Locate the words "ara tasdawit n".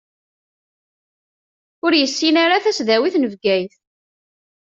2.43-3.25